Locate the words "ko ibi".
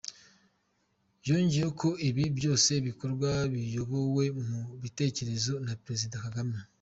1.81-2.23